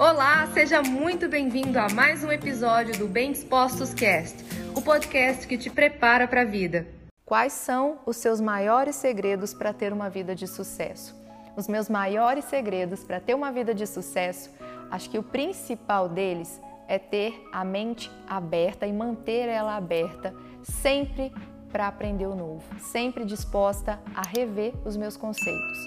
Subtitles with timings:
[0.00, 4.42] Olá, seja muito bem-vindo a mais um episódio do Bem Dispostos Cast,
[4.74, 6.86] o podcast que te prepara para a vida.
[7.26, 11.14] Quais são os seus maiores segredos para ter uma vida de sucesso?
[11.54, 14.48] Os meus maiores segredos para ter uma vida de sucesso,
[14.90, 16.58] acho que o principal deles
[16.88, 21.30] é ter a mente aberta e manter ela aberta sempre
[21.70, 25.78] para aprender o novo, sempre disposta a rever os meus conceitos.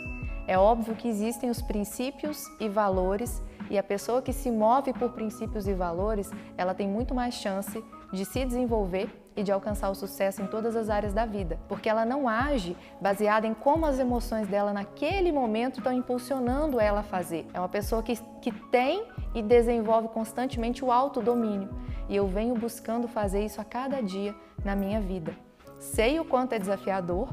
[0.45, 5.11] É óbvio que existem os princípios e valores e a pessoa que se move por
[5.11, 9.95] princípios e valores, ela tem muito mais chance de se desenvolver e de alcançar o
[9.95, 13.97] sucesso em todas as áreas da vida, porque ela não age baseada em como as
[13.97, 17.47] emoções dela naquele momento estão impulsionando ela a fazer.
[17.53, 21.69] É uma pessoa que, que tem e desenvolve constantemente o autodomínio
[22.07, 25.35] e eu venho buscando fazer isso a cada dia na minha vida.
[25.79, 27.29] Sei o quanto é desafiador,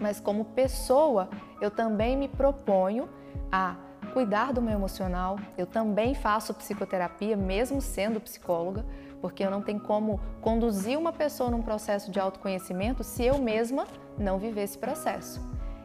[0.00, 1.28] mas como pessoa
[1.60, 3.08] eu também me proponho
[3.50, 3.76] a
[4.12, 5.38] cuidar do meu emocional.
[5.56, 8.84] Eu também faço psicoterapia, mesmo sendo psicóloga,
[9.20, 13.86] porque eu não tenho como conduzir uma pessoa num processo de autoconhecimento se eu mesma
[14.18, 15.40] não viver esse processo.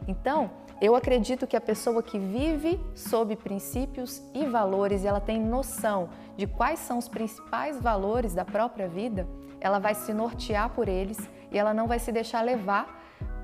[0.08, 5.40] Então, eu acredito que a pessoa que vive sob princípios e valores e ela tem
[5.40, 9.28] noção de quais são os principais valores da própria vida,
[9.60, 11.18] ela vai se nortear por eles
[11.52, 12.97] e ela não vai se deixar levar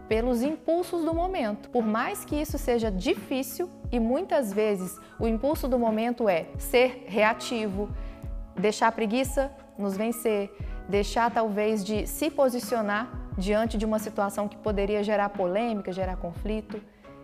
[0.08, 1.70] pelos impulsos do momento.
[1.70, 7.06] Por mais que isso seja difícil e muitas vezes o impulso do momento é ser
[7.08, 7.90] reativo,
[8.56, 10.52] deixar a preguiça nos vencer,
[10.88, 16.80] deixar talvez de se posicionar diante de uma situação que poderia gerar polêmica, gerar conflito.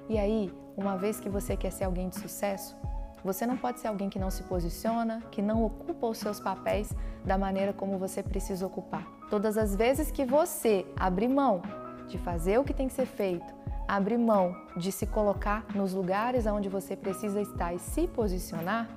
[0.08, 2.76] E aí, uma vez que você quer ser alguém de sucesso,
[3.24, 6.94] você não pode ser alguém que não se posiciona, que não ocupa os seus papéis
[7.26, 9.06] da maneira como você precisa ocupar.
[9.30, 11.62] Todas as vezes que você abrir mão
[12.10, 13.54] de fazer o que tem que ser feito,
[13.88, 18.90] abrir mão de se colocar nos lugares onde você precisa estar e se posicionar,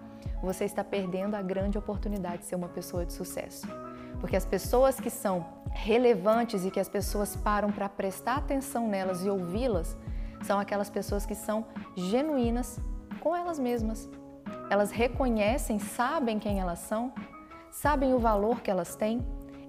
[0.42, 3.66] você está perdendo a grande oportunidade de ser uma pessoa de sucesso.
[4.20, 9.24] Porque as pessoas que são relevantes e que as pessoas param para prestar atenção nelas
[9.24, 9.96] e ouvi-las
[10.42, 11.64] são aquelas pessoas que são
[11.96, 12.80] genuínas
[13.20, 14.10] com elas mesmas.
[14.68, 17.12] Elas reconhecem, sabem quem elas são,
[17.70, 19.24] sabem o valor que elas têm,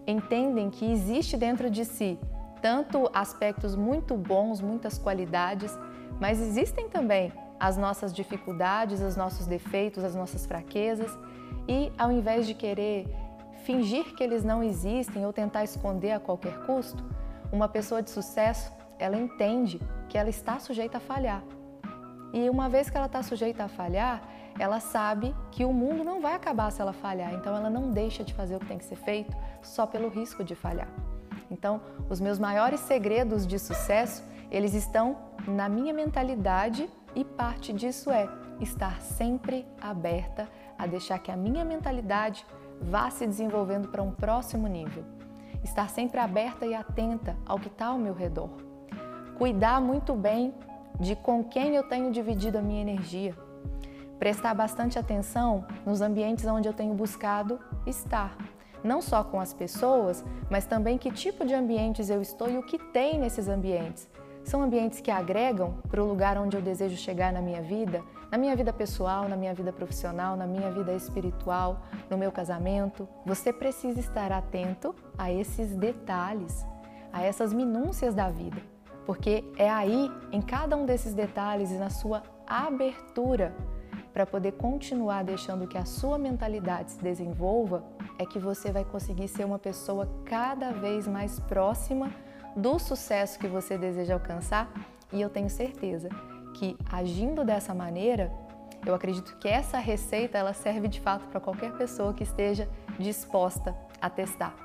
[0.07, 2.19] entendem que existe dentro de si
[2.63, 5.77] tanto aspectos muito bons, muitas qualidades,
[6.17, 7.29] mas existem também
[7.59, 11.11] as nossas dificuldades, os nossos defeitos, as nossas fraquezas,
[11.67, 13.13] e ao invés de querer
[13.65, 17.03] fingir que eles não existem ou tentar esconder a qualquer custo,
[17.51, 21.43] uma pessoa de sucesso, ela entende que ela está sujeita a falhar.
[22.31, 24.21] E uma vez que ela está sujeita a falhar,
[24.57, 28.23] ela sabe que o mundo não vai acabar se ela falhar, então ela não deixa
[28.23, 30.87] de fazer o que tem que ser feito só pelo risco de falhar.
[31.53, 35.15] Então, os meus maiores segredos de sucesso, eles estão
[35.47, 38.27] na minha mentalidade e parte disso é
[38.59, 42.43] estar sempre aberta a deixar que a minha mentalidade
[42.81, 45.05] vá se desenvolvendo para um próximo nível.
[45.63, 48.49] Estar sempre aberta e atenta ao que está ao meu redor.
[49.37, 50.53] Cuidar muito bem
[50.99, 53.37] de com quem eu tenho dividido a minha energia.
[54.17, 58.35] Prestar bastante atenção nos ambientes onde eu tenho buscado estar
[58.83, 62.63] não só com as pessoas, mas também que tipo de ambientes eu estou e o
[62.63, 64.07] que tem nesses ambientes.
[64.43, 68.37] São ambientes que agregam para o lugar onde eu desejo chegar na minha vida, na
[68.37, 73.07] minha vida pessoal, na minha vida profissional, na minha vida espiritual, no meu casamento.
[73.25, 76.65] Você precisa estar atento a esses detalhes,
[77.11, 78.61] a essas minúcias da vida,
[79.05, 83.55] porque é aí, em cada um desses detalhes e na sua abertura
[84.13, 87.83] para poder continuar deixando que a sua mentalidade se desenvolva,
[88.17, 92.11] é que você vai conseguir ser uma pessoa cada vez mais próxima
[92.55, 94.71] do sucesso que você deseja alcançar.
[95.11, 96.09] E eu tenho certeza
[96.53, 98.31] que agindo dessa maneira,
[98.85, 102.69] eu acredito que essa receita ela serve de fato para qualquer pessoa que esteja
[102.99, 104.55] disposta a testar.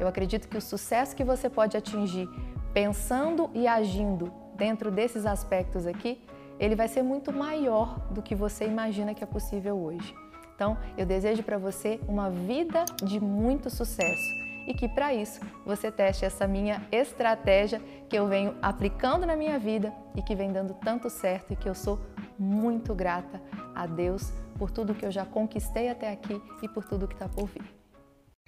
[0.00, 2.28] Eu acredito que o sucesso que você pode atingir
[2.72, 6.22] pensando e agindo dentro desses aspectos aqui,
[6.58, 10.14] ele vai ser muito maior do que você imagina que é possível hoje.
[10.56, 14.34] Então, eu desejo para você uma vida de muito sucesso
[14.66, 19.58] e que para isso você teste essa minha estratégia que eu venho aplicando na minha
[19.58, 22.00] vida e que vem dando tanto certo e que eu sou
[22.38, 23.40] muito grata
[23.74, 27.28] a Deus por tudo que eu já conquistei até aqui e por tudo que está
[27.28, 27.62] por vir.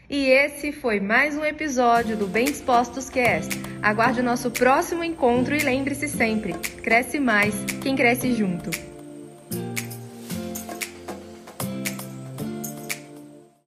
[0.08, 3.50] E esse foi mais um episódio do Bem Dispostos Cast.
[3.82, 8.97] Aguarde o nosso próximo encontro e lembre-se sempre: cresce mais quem cresce junto.